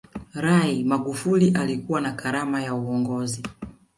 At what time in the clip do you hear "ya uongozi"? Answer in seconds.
2.61-3.43